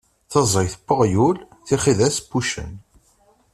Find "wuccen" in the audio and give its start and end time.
2.29-2.71